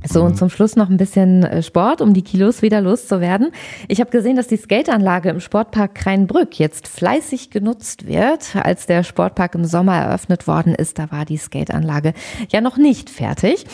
So, 0.06 0.22
und 0.22 0.38
zum 0.38 0.50
Schluss 0.50 0.76
noch 0.76 0.90
ein 0.90 0.98
bisschen 0.98 1.44
äh, 1.44 1.64
Sport, 1.64 2.02
um 2.02 2.14
die 2.14 2.24
Kilos 2.24 2.62
wieder 2.62 2.82
loszuwerden. 2.82 3.52
Ich 3.88 4.02
habe 4.02 4.12
gesehen, 4.12 4.36
dass 4.36 4.48
die 4.48 4.58
Skateanlage 4.58 5.30
im 5.30 5.40
Sportpark 5.40 5.96
Kreinbrück 5.96 6.60
jetzt 6.60 6.90
fleißig 6.90 7.52
genutzt 7.52 8.06
wird. 8.06 8.54
Als 8.56 8.86
der 8.86 9.04
Sportpark 9.04 9.56
im 9.56 9.64
Sommer 9.64 9.96
eröffnet 9.96 10.46
worden 10.46 10.76
ist, 10.76 11.00
da 11.00 11.10
war 11.10 11.24
die 11.24 11.38
Skateanlage 11.38 12.14
ja 12.52 12.60
noch 12.60 12.76
nicht 12.76 13.10
fertig. 13.10 13.66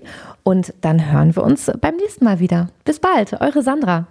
und 0.49 0.73
dann 0.81 1.12
hören 1.12 1.37
wir 1.37 1.43
uns 1.43 1.71
beim 1.78 1.97
nächsten 1.97 2.25
Mal 2.25 2.40
wieder. 2.40 2.70
Bis 2.87 3.01
bald, 3.01 3.38
eure 3.38 3.62
Sandra. 3.62 4.07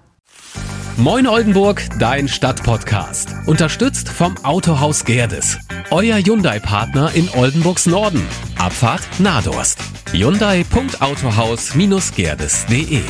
Moin 0.96 1.26
Oldenburg, 1.26 1.82
dein 2.00 2.28
Stadtpodcast. 2.28 3.34
Unterstützt 3.48 4.08
vom 4.08 4.36
Autohaus 4.44 5.04
Gerdes. 5.04 5.58
Euer 5.90 6.18
Hyundai-Partner 6.18 7.10
in 7.16 7.28
Oldenburgs 7.36 7.88
Norden. 7.88 8.22
Abfahrt 8.60 9.02
Nadorst. 9.18 9.80
Hyundai.autohaus-gerdes.de 10.12 13.02